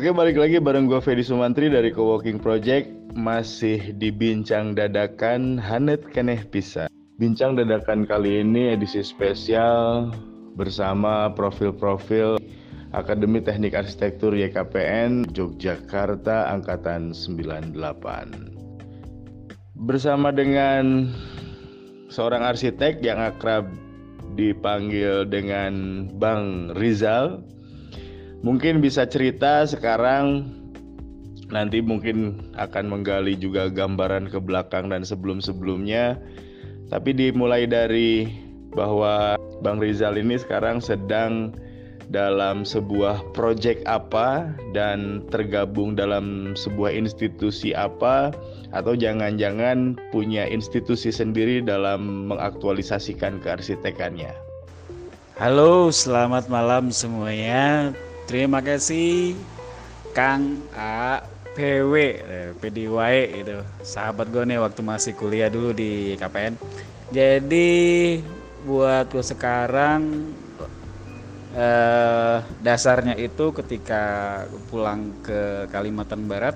[0.00, 2.88] Oke, balik lagi bareng gue Fedi Sumantri dari Coworking Project.
[3.12, 6.88] Masih di Bincang Dadakan Hanet Keneh Pisa
[7.20, 10.08] Bincang Dadakan kali ini edisi spesial
[10.56, 12.40] Bersama profil-profil
[12.96, 17.76] Akademi Teknik Arsitektur YKPN Yogyakarta Angkatan 98
[19.84, 21.12] Bersama dengan
[22.08, 23.68] seorang arsitek yang akrab
[24.32, 27.44] dipanggil dengan Bang Rizal
[28.40, 30.48] mungkin bisa cerita sekarang
[31.52, 36.16] nanti mungkin akan menggali juga gambaran ke belakang dan sebelum-sebelumnya
[36.88, 38.32] tapi dimulai dari
[38.72, 41.52] bahwa Bang Rizal ini sekarang sedang
[42.10, 48.34] dalam sebuah proyek apa dan tergabung dalam sebuah institusi apa
[48.74, 54.34] atau jangan-jangan punya institusi sendiri dalam mengaktualisasikan kearsitekannya.
[55.38, 57.94] Halo, selamat malam semuanya.
[58.30, 59.34] Terima kasih
[60.14, 61.18] Kang A.
[61.50, 63.58] PW eh, PDY itu.
[63.82, 66.54] Sahabat gue nih waktu masih kuliah dulu di KPN.
[67.10, 68.22] Jadi
[68.62, 70.30] buat gue sekarang
[71.58, 76.54] eh, dasarnya itu ketika pulang ke Kalimantan Barat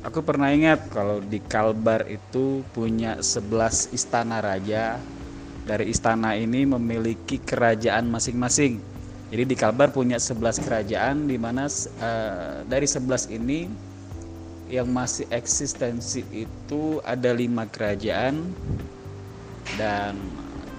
[0.00, 4.96] aku pernah ingat kalau di Kalbar itu punya 11 istana raja.
[5.68, 8.91] Dari istana ini memiliki kerajaan masing-masing
[9.32, 13.64] jadi di Kalbar punya 11 kerajaan di mana uh, dari 11 ini
[14.68, 18.44] yang masih eksistensi itu ada lima kerajaan.
[19.80, 20.20] Dan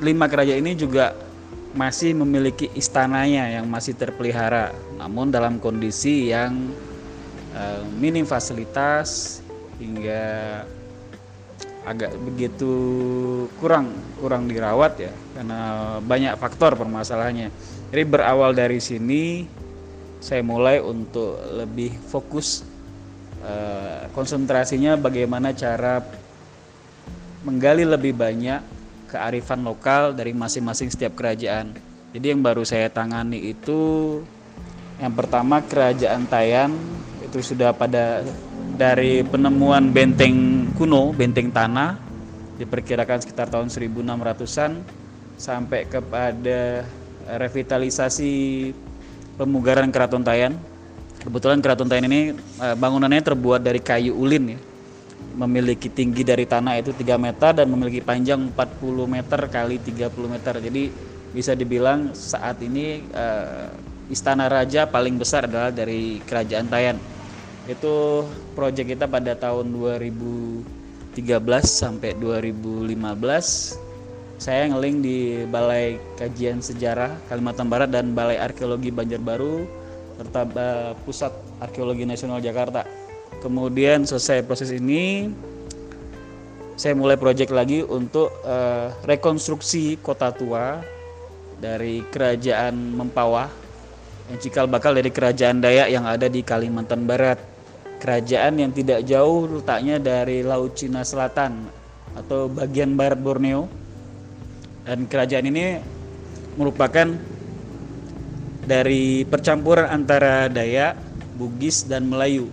[0.06, 1.18] lima kerajaan ini juga
[1.74, 4.70] masih memiliki istananya yang masih terpelihara.
[5.02, 6.54] Namun dalam kondisi yang
[7.58, 9.42] uh, minim fasilitas
[9.82, 10.62] hingga
[11.90, 12.72] agak begitu
[13.58, 15.60] kurang kurang dirawat ya karena
[16.00, 17.52] banyak faktor permasalahannya
[17.94, 19.46] jadi berawal dari sini
[20.18, 22.66] saya mulai untuk lebih fokus
[23.46, 26.02] uh, konsentrasinya bagaimana cara
[27.46, 28.66] menggali lebih banyak
[29.14, 31.78] kearifan lokal dari masing-masing setiap kerajaan.
[32.18, 34.26] Jadi yang baru saya tangani itu
[34.98, 36.74] yang pertama kerajaan Tayan
[37.22, 38.26] itu sudah pada
[38.74, 42.02] dari penemuan benteng kuno, benteng tanah
[42.58, 44.82] diperkirakan sekitar tahun 1600-an
[45.38, 46.90] sampai kepada
[47.28, 48.32] revitalisasi
[49.40, 50.56] pemugaran Keraton Tayan.
[51.24, 54.60] Kebetulan Keraton Tayan ini eh, bangunannya terbuat dari kayu ulin ya.
[55.34, 60.54] Memiliki tinggi dari tanah itu 3 meter dan memiliki panjang 40 meter kali 30 meter.
[60.62, 60.84] Jadi
[61.34, 63.66] bisa dibilang saat ini uh,
[64.14, 67.02] istana raja paling besar adalah dari Kerajaan Tayan.
[67.66, 71.18] Itu proyek kita pada tahun 2013
[71.66, 73.83] sampai 2015
[74.44, 75.18] saya ngeling di
[75.48, 79.64] Balai Kajian Sejarah Kalimantan Barat dan Balai Arkeologi Banjarbaru
[80.20, 80.44] serta
[81.08, 81.32] Pusat
[81.64, 82.84] Arkeologi Nasional Jakarta.
[83.40, 85.32] Kemudian selesai proses ini,
[86.76, 90.84] saya mulai proyek lagi untuk uh, rekonstruksi kota tua
[91.64, 93.48] dari Kerajaan Mempawah
[94.28, 97.40] yang cikal bakal dari Kerajaan Dayak yang ada di Kalimantan Barat.
[98.04, 101.64] Kerajaan yang tidak jauh letaknya dari Laut Cina Selatan
[102.20, 103.83] atau bagian barat Borneo
[104.84, 105.80] dan kerajaan ini
[106.60, 107.08] merupakan
[108.64, 110.96] dari percampuran antara Dayak,
[111.36, 112.52] Bugis dan Melayu.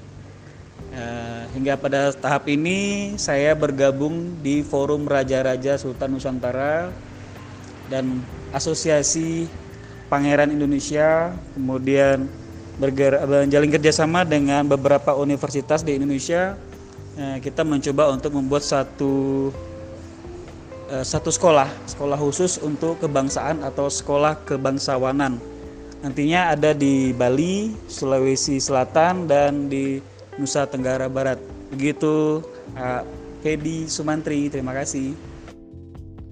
[0.91, 6.91] Uh, hingga pada tahap ini saya bergabung di Forum Raja-Raja Sultan Nusantara
[7.86, 8.18] dan
[8.50, 9.47] Asosiasi
[10.10, 12.26] Pangeran Indonesia, kemudian
[12.82, 16.58] menjalin kerjasama dengan beberapa universitas di Indonesia.
[17.14, 19.69] Uh, kita mencoba untuk membuat satu Eh,
[20.90, 25.38] satu sekolah, sekolah khusus untuk kebangsaan atau sekolah kebangsawanan.
[26.00, 30.00] Nantinya ada di Bali, Sulawesi Selatan, dan di
[30.40, 31.36] Nusa Tenggara Barat.
[31.70, 32.40] Begitu,
[32.74, 33.02] uh,
[33.44, 34.48] Fedi Sumantri.
[34.48, 35.12] Terima kasih.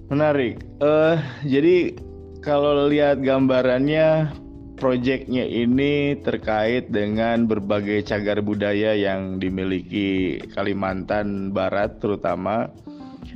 [0.08, 0.64] Menarik.
[0.80, 2.00] Uh, jadi
[2.40, 4.32] kalau lihat gambarannya,
[4.80, 12.72] proyeknya ini terkait dengan berbagai cagar budaya yang dimiliki Kalimantan Barat, terutama.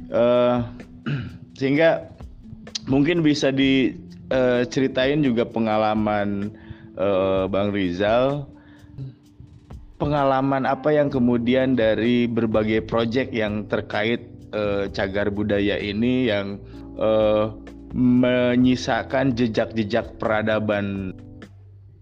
[0.08, 0.64] Uh,
[1.58, 2.08] sehingga
[2.87, 6.50] mungkin bisa diceritain juga pengalaman
[6.99, 8.49] uh, Bang Rizal.
[10.02, 14.19] Pengalaman apa yang kemudian dari berbagai proyek yang terkait
[14.50, 16.58] uh, cagar budaya ini yang
[16.99, 17.54] uh,
[17.94, 21.14] menyisakan jejak-jejak peradaban?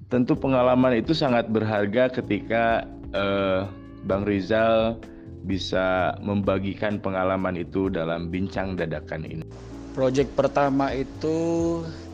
[0.09, 3.69] Tentu pengalaman itu sangat berharga ketika uh,
[4.09, 4.97] Bang Rizal
[5.45, 9.47] bisa membagikan pengalaman itu dalam bincang dadakan ini.
[9.91, 11.39] Project pertama itu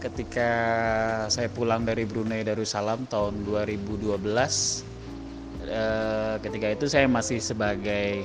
[0.00, 0.50] ketika
[1.28, 4.16] saya pulang dari Brunei Darussalam tahun 2012
[5.66, 8.24] uh, ketika itu saya masih sebagai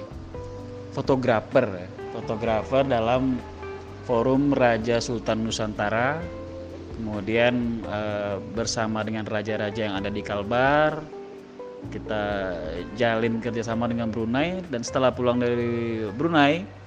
[0.96, 1.68] fotografer
[2.16, 3.40] fotografer dalam
[4.08, 6.20] forum Raja Sultan Nusantara
[6.96, 11.21] kemudian uh, bersama dengan raja-raja yang ada di Kalbar
[11.90, 12.54] kita
[12.94, 14.62] jalin kerjasama dengan Brunei.
[14.70, 16.82] Dan setelah pulang dari Brunei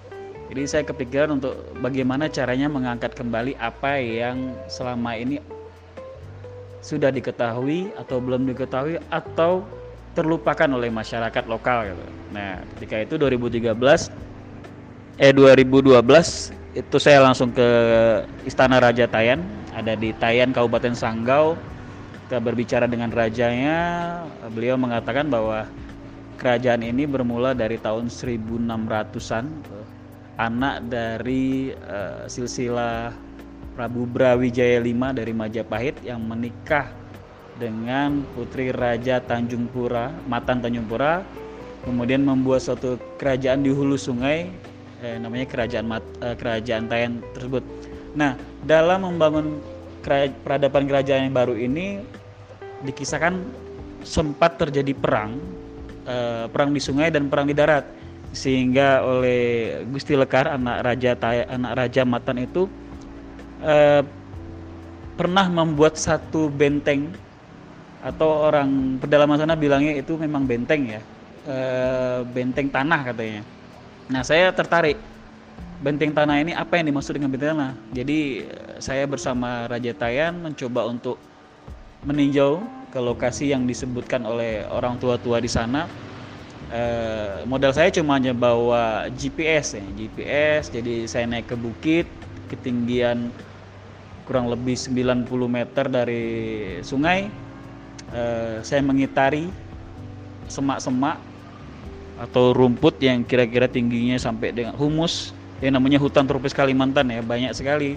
[0.53, 5.41] jadi saya kepikiran untuk bagaimana caranya mengangkat kembali apa yang selama ini
[6.85, 9.65] sudah diketahui atau belum diketahui atau
[10.13, 12.07] terlupakan oleh masyarakat lokal gitu.
[12.37, 14.13] Nah, ketika itu 2013
[15.19, 15.97] eh 2012
[16.75, 17.69] itu saya langsung ke
[18.45, 19.43] Istana Raja Tayan,
[19.73, 21.59] ada di Tayan Kabupaten Sanggau
[22.25, 23.79] kita berbicara dengan rajanya,
[24.57, 25.69] beliau mengatakan bahwa
[26.41, 29.45] kerajaan ini bermula dari tahun 1600-an,
[30.41, 33.13] anak dari uh, silsilah
[33.77, 36.89] Prabu Brawijaya V dari Majapahit yang menikah
[37.61, 41.23] dengan putri Raja Tanjung Pura, Matan Tanjung Pura,
[41.85, 44.49] kemudian membuat suatu kerajaan di hulu sungai,
[45.05, 47.63] eh, namanya kerajaan eh, kerajaan Tayan tersebut.
[48.15, 49.59] Nah, dalam membangun
[50.45, 52.05] peradaban kerajaan yang baru ini
[52.85, 53.41] dikisahkan
[54.05, 55.41] sempat terjadi perang
[56.05, 57.89] uh, perang di sungai dan perang di darat.
[58.35, 61.15] Sehingga oleh Gusti Lekar anak raja
[61.47, 62.67] anak raja Matan itu
[63.63, 64.03] uh,
[65.15, 67.15] pernah membuat satu benteng
[68.03, 71.01] atau orang pedalaman sana bilangnya itu memang benteng ya
[71.47, 73.43] uh, benteng tanah katanya.
[74.11, 74.99] Nah saya tertarik
[75.83, 78.19] benteng tanah ini apa yang dimaksud dengan benteng tanah jadi
[78.79, 81.19] saya bersama Raja Tayan mencoba untuk
[82.05, 82.61] meninjau
[82.93, 85.91] ke lokasi yang disebutkan oleh orang tua-tua di sana.
[86.71, 90.71] Eh, modal saya cuma hanya bawa GPS ya, GPS.
[90.71, 92.07] Jadi saya naik ke bukit,
[92.47, 93.35] ketinggian
[94.25, 96.25] kurang lebih 90 meter dari
[96.87, 97.27] sungai.
[98.15, 99.51] Eh, saya mengitari
[100.47, 101.19] semak-semak
[102.15, 105.35] atau rumput yang kira-kira tingginya sampai dengan humus
[105.65, 107.97] yang namanya hutan tropis Kalimantan ya banyak sekali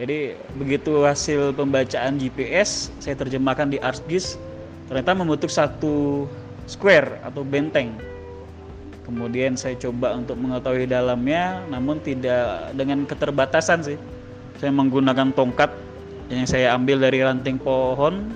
[0.00, 4.40] jadi begitu hasil pembacaan GPS saya terjemahkan di ArcGIS
[4.88, 6.24] ternyata membentuk satu
[6.64, 7.92] square atau benteng.
[9.04, 13.98] Kemudian saya coba untuk mengetahui dalamnya namun tidak dengan keterbatasan sih.
[14.56, 15.68] Saya menggunakan tongkat
[16.32, 18.32] yang saya ambil dari ranting pohon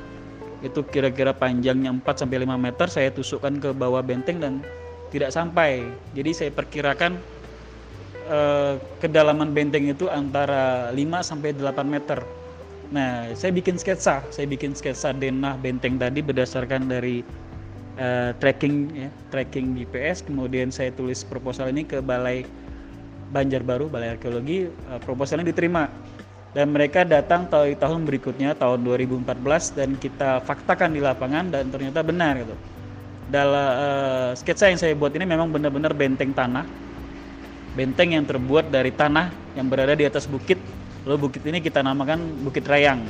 [0.60, 4.60] itu kira-kira panjangnya 4 sampai 5 meter saya tusukkan ke bawah benteng dan
[5.14, 5.86] tidak sampai.
[6.12, 7.16] Jadi saya perkirakan
[8.28, 12.20] eh, kedalaman benteng itu antara 5 sampai 8 meter.
[12.92, 17.24] Nah, saya bikin sketsa, saya bikin sketsa denah benteng tadi berdasarkan dari
[17.96, 20.24] eh, tracking ya, tracking GPS.
[20.24, 22.44] Kemudian saya tulis proposal ini ke Balai
[23.32, 24.68] Banjarbaru, Balai Arkeologi.
[24.68, 25.88] Eh, proposalnya diterima
[26.54, 32.00] dan mereka datang tahun tahun berikutnya tahun 2014 dan kita faktakan di lapangan dan ternyata
[32.06, 32.54] benar gitu.
[33.26, 36.62] Dalam uh, sketsa yang saya buat ini memang benar-benar benteng tanah
[37.74, 40.58] benteng yang terbuat dari tanah yang berada di atas bukit.
[41.04, 43.04] Lalu bukit ini kita namakan Bukit Rayang.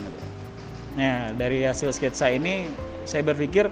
[0.98, 2.66] Nah, dari hasil sketsa ini
[3.06, 3.70] saya berpikir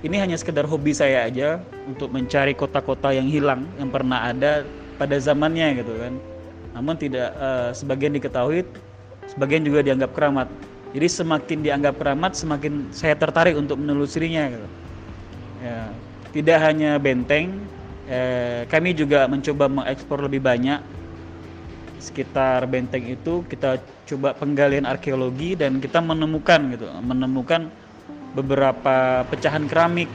[0.00, 4.64] ini hanya sekedar hobi saya aja untuk mencari kota-kota yang hilang yang pernah ada
[4.96, 6.16] pada zamannya gitu kan.
[6.72, 8.64] Namun tidak uh, sebagian diketahui,
[9.28, 10.48] sebagian juga dianggap keramat.
[10.96, 14.68] Jadi semakin dianggap keramat, semakin saya tertarik untuk menelusurinya gitu.
[15.60, 15.92] Ya,
[16.32, 17.60] tidak hanya benteng,
[18.10, 20.82] eh, kami juga mencoba mengekspor lebih banyak
[22.00, 27.68] sekitar benteng itu kita coba penggalian arkeologi dan kita menemukan gitu menemukan
[28.32, 30.08] beberapa pecahan keramik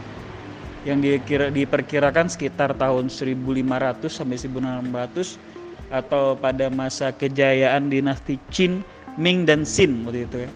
[0.86, 5.42] yang dikira, diperkirakan sekitar tahun 1500 sampai 1600
[5.90, 8.86] atau pada masa kejayaan dinasti Qin,
[9.18, 10.50] Ming dan Xin waktu itu ya.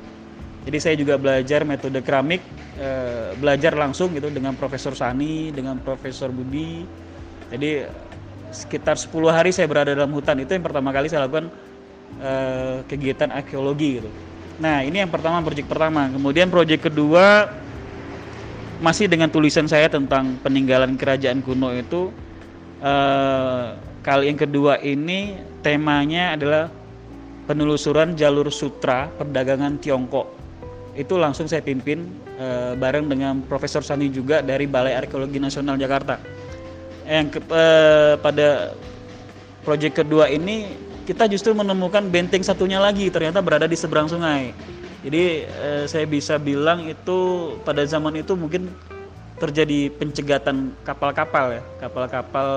[0.70, 2.46] Jadi saya juga belajar metode keramik,
[2.78, 6.86] eh, belajar langsung gitu dengan Profesor Sani, dengan Profesor Budi,
[7.50, 7.90] jadi
[8.50, 11.50] sekitar 10 hari saya berada dalam hutan itu yang pertama kali saya lakukan
[12.22, 14.10] uh, kegiatan arkeologi gitu.
[14.62, 16.10] Nah ini yang pertama proyek pertama.
[16.10, 17.50] Kemudian proyek kedua
[18.82, 22.10] masih dengan tulisan saya tentang peninggalan kerajaan kuno itu.
[22.80, 26.72] Uh, kali yang kedua ini temanya adalah
[27.44, 30.38] penelusuran jalur sutra perdagangan Tiongkok.
[30.96, 32.08] Itu langsung saya pimpin
[32.40, 36.39] uh, bareng dengan Profesor Sani juga dari Balai Arkeologi Nasional Jakarta
[37.10, 38.78] yang ke, eh, pada
[39.66, 40.70] proyek kedua ini
[41.10, 44.54] kita justru menemukan benteng satunya lagi ternyata berada di seberang sungai.
[45.02, 47.18] Jadi eh, saya bisa bilang itu
[47.66, 48.70] pada zaman itu mungkin
[49.42, 52.48] terjadi pencegatan kapal-kapal ya, kapal-kapal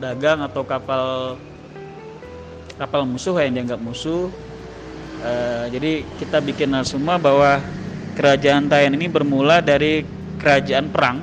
[0.00, 1.04] dagang atau kapal
[2.78, 4.32] kapal musuh yang dianggap musuh.
[5.18, 7.58] Uh, jadi kita bikin semua bahwa
[8.14, 10.06] kerajaan Tayan ini bermula dari
[10.38, 11.18] kerajaan perang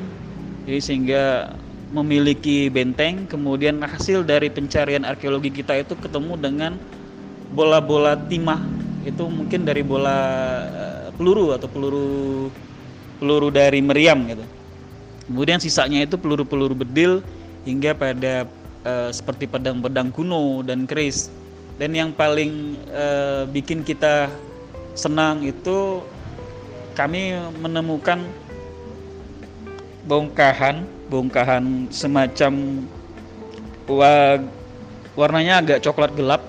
[0.67, 1.54] Jadi sehingga
[1.93, 6.71] memiliki benteng, kemudian hasil dari pencarian arkeologi kita itu ketemu dengan
[7.53, 8.59] bola-bola timah
[9.05, 10.17] itu mungkin dari bola
[10.65, 12.49] uh, peluru atau peluru
[13.21, 14.41] peluru dari meriam gitu.
[15.25, 17.21] Kemudian sisanya itu peluru-peluru bedil
[17.65, 18.45] hingga pada
[18.85, 21.29] uh, seperti pedang-pedang kuno dan keris.
[21.75, 24.31] Dan yang paling uh, bikin kita
[24.95, 26.01] senang itu
[26.95, 28.23] kami menemukan
[30.05, 32.53] bongkahan bongkahan semacam
[35.13, 36.41] warnanya agak coklat gelap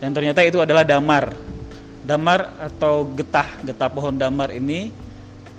[0.00, 1.32] dan ternyata itu adalah damar.
[2.06, 4.94] Damar atau getah getah pohon damar ini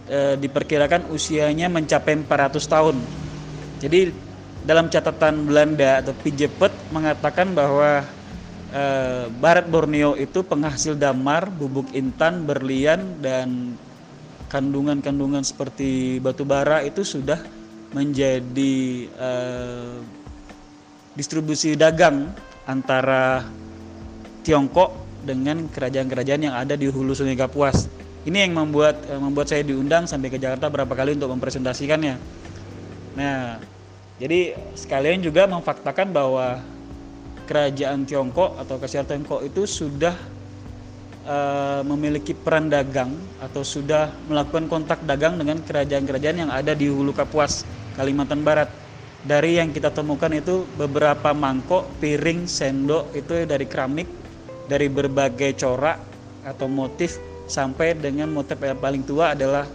[0.07, 2.95] e, diperkirakan usianya mencapai 400 tahun.
[3.83, 4.15] Jadi
[4.63, 8.05] dalam catatan Belanda atau Pijepet mengatakan bahwa
[8.71, 8.83] e,
[9.41, 13.75] Barat Borneo itu penghasil damar, bubuk intan, berlian dan
[14.47, 17.39] kandungan-kandungan seperti batu bara itu sudah
[17.91, 19.99] menjadi uh,
[21.15, 22.31] distribusi dagang
[22.67, 23.47] antara
[24.43, 27.91] Tiongkok dengan kerajaan-kerajaan yang ada di hulu Sungai Kapuas.
[28.23, 32.15] Ini yang membuat uh, membuat saya diundang sampai ke Jakarta berapa kali untuk mempresentasikannya.
[33.19, 33.59] Nah,
[34.19, 36.63] jadi sekalian juga memfaktakan bahwa
[37.47, 40.13] kerajaan Tiongkok atau Kasiar Tiongkok itu sudah
[41.27, 47.11] uh, memiliki peran dagang atau sudah melakukan kontak dagang dengan kerajaan-kerajaan yang ada di Hulu
[47.11, 47.67] Kapuas
[47.99, 48.71] Kalimantan Barat.
[49.27, 54.07] Dari yang kita temukan itu beberapa mangkok, piring, sendok itu dari keramik,
[54.71, 55.99] dari berbagai corak
[56.47, 59.67] atau motif sampai dengan motif yang paling tua adalah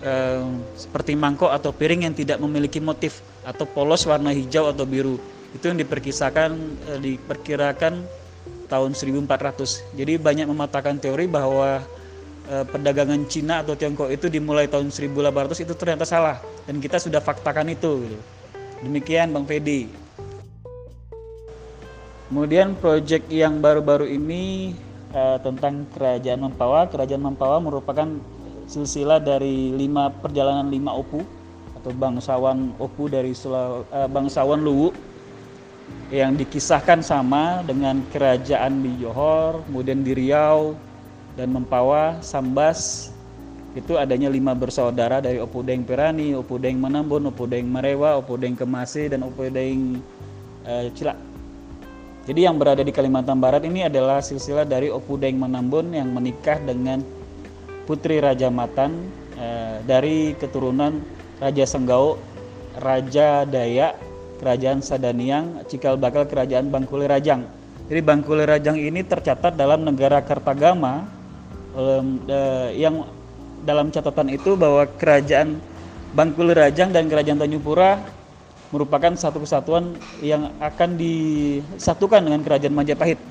[0.00, 5.20] eh, seperti mangkok atau piring yang tidak memiliki motif atau polos warna hijau atau biru.
[5.52, 6.50] Itu yang diperkisahkan
[6.96, 8.21] eh, diperkirakan
[8.72, 9.84] tahun 1400.
[9.92, 11.84] Jadi banyak mematahkan teori bahwa
[12.42, 17.22] Eh, perdagangan Cina atau Tiongkok itu dimulai tahun 1800 itu ternyata salah dan kita sudah
[17.22, 18.02] faktakan itu.
[18.02, 18.18] Gitu.
[18.82, 19.86] Demikian Bang Fedi.
[22.26, 24.74] Kemudian proyek yang baru-baru ini
[25.14, 26.90] uh, tentang Kerajaan Mempawah.
[26.90, 28.10] Kerajaan Mempawah merupakan
[28.66, 31.22] silsilah dari lima perjalanan lima opu
[31.78, 34.90] atau bangsawan opu dari Sulawesi, uh, bangsawan Luwu
[36.12, 40.76] yang dikisahkan sama dengan kerajaan di Johor, kemudian di Riau,
[41.36, 43.08] dan Mempawa, Sambas
[43.72, 50.04] itu adanya lima bersaudara dari Opudeng Pirani, Opudeng Manambun, Opudeng Marewa, Opudeng Kemasi dan Opudeng
[50.68, 51.16] uh, Cilak.
[52.28, 57.00] Jadi yang berada di Kalimantan Barat ini adalah silsilah dari Opudeng Manambun yang menikah dengan
[57.88, 59.08] putri Raja Matan
[59.40, 61.00] uh, dari keturunan
[61.40, 62.20] Raja Senggau,
[62.76, 63.96] Raja Dayak,
[64.42, 67.46] Kerajaan Sadaniang, cikal bakal Kerajaan Bangkuli Rajang.
[67.86, 71.06] Jadi Bangkuli Rajang ini tercatat dalam negara Kartagama
[71.78, 72.02] uh,
[72.74, 73.06] yang
[73.62, 75.62] dalam catatan itu bahwa kerajaan
[76.10, 78.02] Bangkuli Rajang dan kerajaan Tanjung Pura
[78.74, 83.22] merupakan satu kesatuan yang akan disatukan dengan kerajaan Majapahit.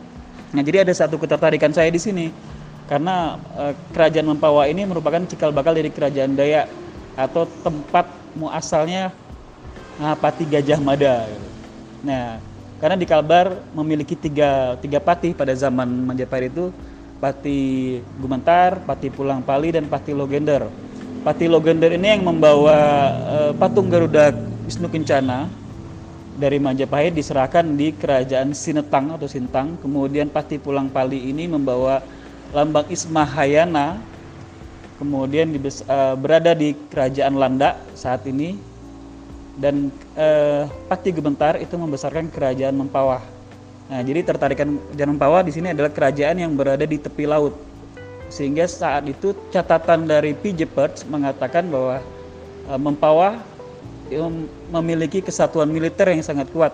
[0.55, 2.31] Nah, jadi ada satu ketertarikan saya di sini
[2.87, 6.71] karena uh, kerajaan Mempawah ini merupakan cikal bakal dari kerajaan Dayak
[7.19, 8.07] atau tempat
[8.39, 9.11] muasalnya
[10.01, 11.29] Pati Gajah Mada.
[12.01, 12.41] Nah,
[12.81, 16.73] karena di Kalbar memiliki tiga, tiga patih pada zaman Majapahit itu
[17.21, 20.65] Pati Gumentar, Pati Pulang Pali, dan Pati Logender.
[21.21, 22.77] Pati Logender ini yang membawa
[23.29, 24.33] uh, patung Garuda
[24.65, 25.45] Wisnu Kencana
[26.41, 29.77] dari Majapahit diserahkan di kerajaan Sinetang atau Sintang.
[29.85, 32.01] Kemudian Pati Pulang Pali ini membawa
[32.49, 34.01] lambang Ismahayana
[34.97, 38.70] kemudian di, uh, berada di kerajaan Landa saat ini
[39.59, 43.41] dan uh, Pati Gebentar itu membesarkan kerajaan Mempawah
[43.91, 47.51] Nah, jadi tertarikan Jangan Pawa di sini adalah kerajaan yang berada di tepi laut.
[48.31, 50.55] Sehingga saat itu catatan dari P.
[50.55, 51.99] Jepers mengatakan bahwa
[52.71, 53.35] e, Mempawah
[54.71, 56.71] memiliki kesatuan militer yang sangat kuat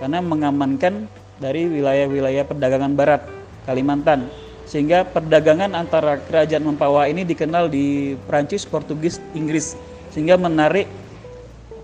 [0.00, 1.04] karena mengamankan
[1.36, 3.20] dari wilayah-wilayah perdagangan barat
[3.68, 4.32] Kalimantan.
[4.64, 9.76] Sehingga perdagangan antara kerajaan Mempawah ini dikenal di Prancis, Portugis, Inggris
[10.08, 10.88] sehingga menarik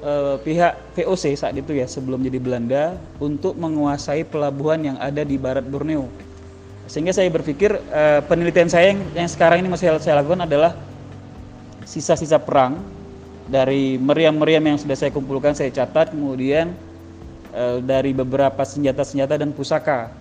[0.02, 2.84] uh, pihak VOC saat itu ya sebelum jadi Belanda
[3.22, 6.10] untuk menguasai pelabuhan yang ada di barat Borneo.
[6.90, 10.76] Sehingga saya berpikir uh, penelitian saya yang, yang sekarang ini masih saya lakukan adalah
[11.86, 12.82] sisa-sisa perang
[13.48, 16.74] dari meriam-meriam yang sudah saya kumpulkan saya catat kemudian
[17.54, 20.12] uh, dari beberapa senjata-senjata dan pusaka.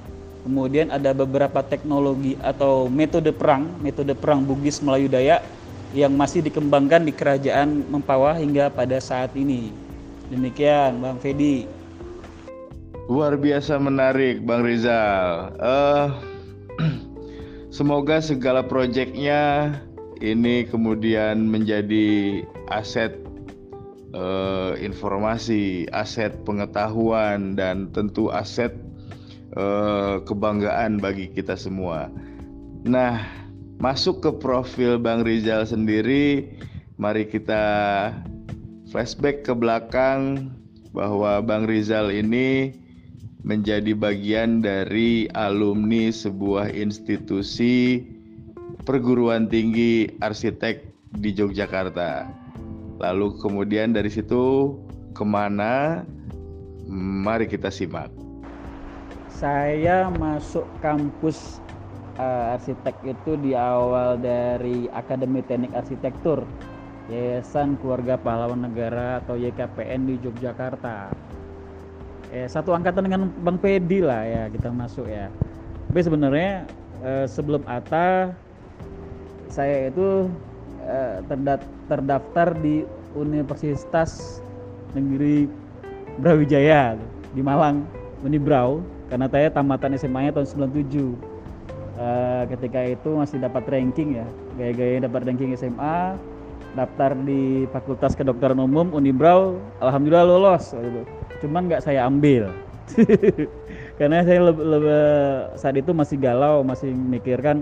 [0.41, 5.45] Kemudian ada beberapa teknologi atau metode perang, metode perang Bugis Melayu Dayak
[5.91, 9.71] yang masih dikembangkan di kerajaan Mempawah hingga pada saat ini.
[10.31, 11.67] Demikian Bang Fedi.
[13.11, 15.51] Luar biasa menarik Bang Rizal.
[15.59, 16.07] Uh,
[17.75, 19.75] semoga segala proyeknya
[20.23, 22.39] ini kemudian menjadi
[22.71, 23.11] aset
[24.15, 28.71] uh, informasi, aset pengetahuan, dan tentu aset
[29.59, 32.07] uh, kebanggaan bagi kita semua.
[32.87, 33.19] Nah,
[33.81, 36.45] masuk ke profil Bang Rizal sendiri,
[37.01, 37.65] mari kita
[38.93, 40.53] flashback ke belakang
[40.93, 42.77] bahwa Bang Rizal ini
[43.41, 48.05] menjadi bagian dari alumni sebuah institusi
[48.85, 50.85] perguruan tinggi arsitek
[51.17, 52.29] di Yogyakarta.
[53.01, 54.77] Lalu kemudian dari situ
[55.17, 56.05] ke mana?
[57.25, 58.13] Mari kita simak.
[59.25, 61.60] Saya masuk kampus
[62.21, 66.45] uh, arsitek itu di awal dari Akademi Teknik Arsitektur
[67.09, 71.09] Yayasan Keluarga Pahlawan Negara atau YKPN di Yogyakarta.
[72.31, 75.27] Eh, satu angkatan dengan Bang Pedi lah ya kita masuk ya.
[75.91, 76.63] Tapi sebenarnya
[77.03, 78.31] eh, sebelum ATA
[79.51, 80.31] saya itu
[80.87, 81.19] eh,
[81.91, 84.39] terdaftar di Universitas
[84.95, 85.51] Negeri
[86.23, 86.95] Brawijaya
[87.35, 87.83] di Malang,
[88.23, 88.79] Unibrau
[89.11, 91.30] karena saya tamatan SMA-nya tahun 97.
[92.01, 94.25] Uh, ketika itu masih dapat ranking ya,
[94.57, 96.17] gaya-gaya dapat ranking SMA,
[96.73, 101.05] daftar di Fakultas Kedokteran Umum Unibrau, alhamdulillah lolos gitu.
[101.45, 102.49] Cuman nggak saya ambil.
[104.01, 105.03] Karena saya lebih, lebih
[105.61, 107.61] saat itu masih galau, masih mikirkan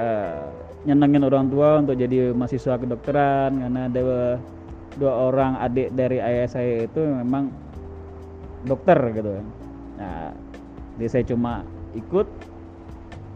[0.00, 0.48] uh,
[0.84, 4.36] nyenengin orang tua untuk jadi mahasiswa kedokteran karena ada
[5.00, 7.50] dua orang adik dari ayah saya itu memang
[8.68, 9.40] dokter gitu
[9.96, 10.30] nah
[11.00, 11.64] jadi saya cuma
[11.96, 12.28] ikut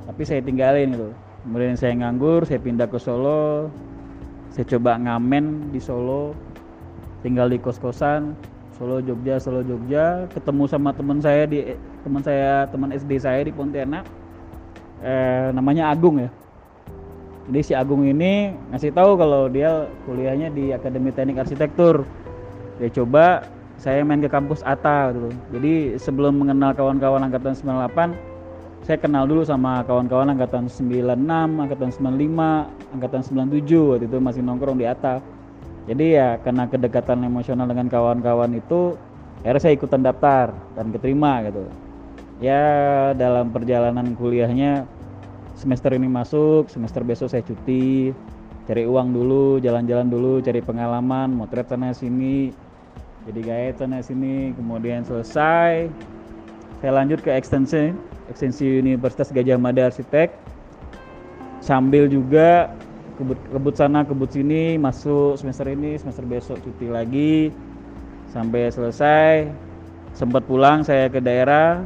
[0.09, 1.13] tapi saya tinggalin gitu
[1.45, 3.73] kemudian saya nganggur saya pindah ke Solo.
[4.53, 6.35] Saya coba ngamen di Solo.
[7.25, 8.37] Tinggal di kos-kosan.
[8.77, 10.29] Solo Jogja Solo Jogja.
[10.33, 11.73] Ketemu sama teman saya di
[12.05, 14.05] teman saya teman SD saya di Pontianak.
[15.01, 16.31] Eh, namanya Agung ya.
[17.49, 22.05] Jadi si Agung ini ngasih tahu kalau dia kuliahnya di Akademi Teknik Arsitektur.
[22.77, 23.47] Dia coba
[23.81, 25.31] saya main ke kampus ATA gitu.
[25.55, 28.38] Jadi sebelum mengenal kawan-kawan angkatan 98
[28.87, 34.79] saya kenal dulu sama kawan-kawan angkatan 96 angkatan 95 angkatan 97 waktu itu masih nongkrong
[34.81, 35.21] di ATA
[35.89, 38.93] jadi ya karena kedekatan emosional dengan kawan-kawan itu
[39.41, 41.65] akhirnya saya ikutan daftar dan keterima gitu.
[42.45, 44.85] Ya dalam perjalanan kuliahnya
[45.57, 48.13] semester ini masuk semester besok saya cuti
[48.69, 52.53] cari uang dulu jalan-jalan dulu cari pengalaman motret sana sini
[53.27, 55.89] jadi gaya sana sini kemudian selesai
[56.79, 57.91] saya lanjut ke ekstensi
[58.31, 60.31] ekstensi Universitas Gajah Mada Arsitek
[61.59, 62.71] sambil juga
[63.19, 67.51] kebut, kebut sana kebut sini masuk semester ini semester besok cuti lagi
[68.31, 69.51] sampai selesai
[70.15, 71.83] sempat pulang saya ke daerah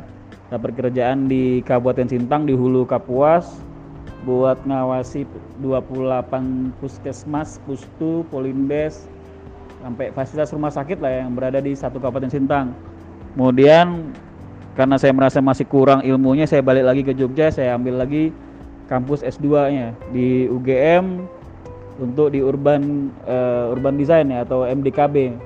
[0.53, 3.65] dapat kerjaan di Kabupaten Sintang di Hulu Kapuas
[4.23, 5.27] buat ngawasi
[5.65, 9.11] 28 puskesmas, pustu, polindes,
[9.83, 12.71] sampai fasilitas rumah sakit lah yang berada di satu Kabupaten Sintang.
[13.35, 14.15] Kemudian
[14.73, 18.33] karena saya merasa masih kurang ilmunya, saya balik lagi ke Jogja, saya ambil lagi
[18.89, 21.29] kampus S2-nya di UGM
[22.01, 25.37] untuk di urban uh, urban design ya atau MDKB,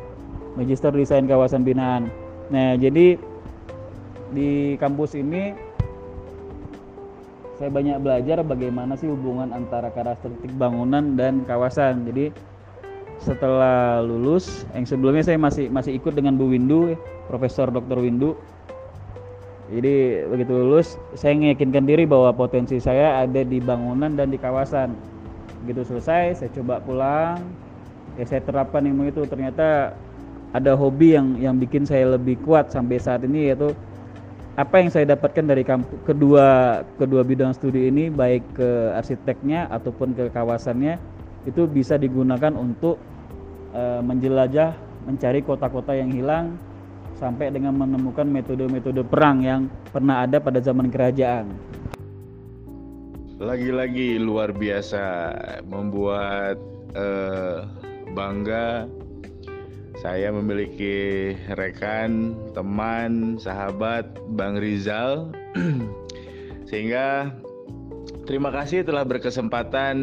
[0.54, 2.06] Magister Desain Kawasan Binaan.
[2.54, 3.18] Nah, jadi
[4.30, 5.54] di kampus ini
[7.56, 12.04] saya banyak belajar bagaimana sih hubungan antara karakteristik bangunan dan kawasan.
[12.04, 12.30] Jadi
[13.16, 16.94] setelah lulus, yang sebelumnya saya masih masih ikut dengan Bu Windu,
[17.32, 17.96] Profesor Dr.
[18.04, 18.36] Windu.
[19.66, 24.94] Jadi begitu lulus, saya meyakinkan diri bahwa potensi saya ada di bangunan dan di kawasan.
[25.66, 27.42] Begitu selesai, saya coba pulang,
[28.14, 29.26] ya saya terapkan ilmu itu.
[29.26, 29.90] Ternyata
[30.54, 33.74] ada hobi yang yang bikin saya lebih kuat sampai saat ini yaitu
[34.56, 35.68] apa yang saya dapatkan dari
[36.08, 40.96] kedua kedua bidang studi ini baik ke arsiteknya ataupun ke kawasannya
[41.44, 42.96] itu bisa digunakan untuk
[43.76, 44.72] e, menjelajah
[45.04, 46.56] mencari kota-kota yang hilang
[47.16, 51.52] sampai dengan menemukan metode-metode perang yang pernah ada pada zaman kerajaan.
[53.36, 55.32] Lagi-lagi luar biasa
[55.68, 56.56] membuat
[56.96, 57.06] e,
[58.16, 58.88] bangga
[59.96, 64.04] saya memiliki rekan, teman, sahabat
[64.36, 65.32] Bang Rizal
[66.70, 67.32] sehingga
[68.28, 69.96] terima kasih telah berkesempatan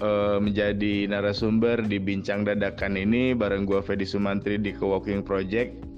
[0.00, 5.93] uh, menjadi narasumber di bincang dadakan ini bareng gua Fedi Sumantri di Coworking Project.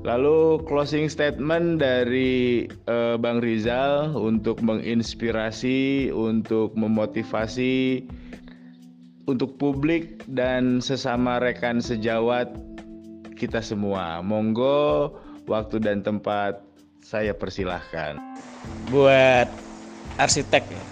[0.00, 8.08] Lalu closing statement dari uh, Bang Rizal untuk menginspirasi, untuk memotivasi
[9.28, 12.48] untuk publik dan sesama rekan sejawat
[13.36, 14.24] kita semua.
[14.24, 15.12] Monggo
[15.44, 16.64] waktu dan tempat
[17.04, 18.16] saya persilahkan.
[18.88, 19.52] Buat
[20.16, 20.84] arsitek ya,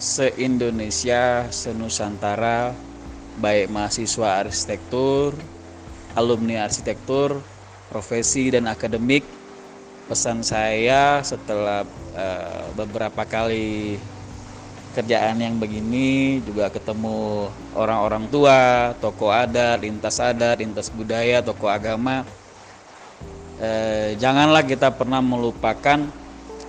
[0.00, 2.72] se-Indonesia, se-Nusantara,
[3.44, 5.36] baik mahasiswa arsitektur
[6.16, 7.40] alumni arsitektur,
[7.92, 9.20] profesi dan akademik.
[10.08, 11.84] Pesan saya setelah
[12.16, 14.00] uh, beberapa kali
[14.92, 22.24] kerjaan yang begini juga ketemu orang-orang tua, tokoh adat, lintas adat, lintas budaya, tokoh agama.
[23.62, 26.02] Eh, janganlah kita pernah melupakan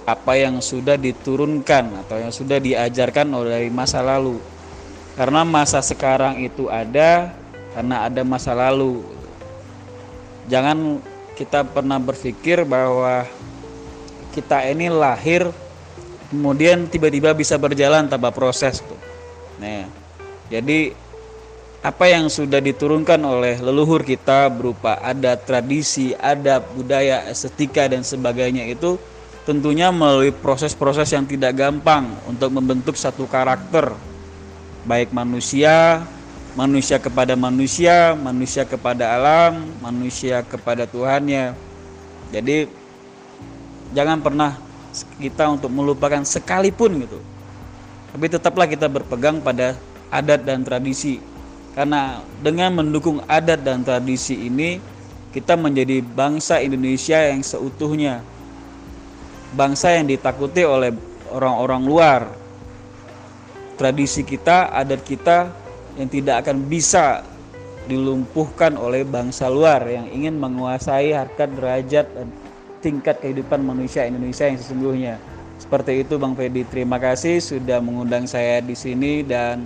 [0.04, 4.40] apa yang sudah diturunkan atau yang sudah diajarkan oleh masa lalu.
[5.20, 7.34] Karena masa sekarang itu ada
[7.76, 9.04] karena ada masa lalu.
[10.48, 11.00] Jangan
[11.34, 13.26] kita pernah berpikir bahwa
[14.34, 15.50] kita ini lahir
[16.34, 18.98] kemudian tiba-tiba bisa berjalan tanpa proses tuh.
[19.62, 19.86] Nah,
[20.50, 20.98] jadi
[21.84, 28.66] apa yang sudah diturunkan oleh leluhur kita berupa adat, tradisi, adab, budaya, estetika dan sebagainya
[28.72, 28.98] itu
[29.44, 33.92] tentunya melalui proses-proses yang tidak gampang untuk membentuk satu karakter
[34.88, 36.04] baik manusia,
[36.54, 41.58] manusia kepada manusia, manusia kepada alam, manusia kepada Tuhannya.
[42.30, 42.70] Jadi
[43.94, 44.58] jangan pernah
[45.18, 47.20] kita untuk melupakan sekalipun gitu.
[48.14, 49.74] Tapi tetaplah kita berpegang pada
[50.14, 51.18] adat dan tradisi.
[51.74, 54.78] Karena dengan mendukung adat dan tradisi ini
[55.34, 58.22] kita menjadi bangsa Indonesia yang seutuhnya.
[59.58, 60.94] Bangsa yang ditakuti oleh
[61.34, 62.22] orang-orang luar.
[63.74, 65.63] Tradisi kita, adat kita
[65.98, 67.22] yang tidak akan bisa
[67.86, 72.28] dilumpuhkan oleh bangsa luar yang ingin menguasai harkat derajat dan
[72.80, 75.16] tingkat kehidupan manusia Indonesia yang sesungguhnya.
[75.60, 79.64] Seperti itu Bang Fedi, terima kasih sudah mengundang saya di sini dan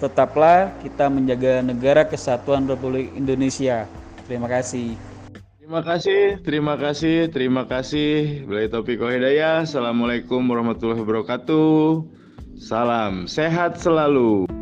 [0.00, 3.88] tetaplah kita menjaga negara kesatuan Republik Indonesia.
[4.28, 4.96] Terima kasih.
[5.56, 8.42] Terima kasih, terima kasih, terima kasih.
[8.42, 8.98] Bilai Topik.
[9.00, 12.02] Assalamualaikum warahmatullahi wabarakatuh.
[12.58, 14.59] Salam sehat selalu.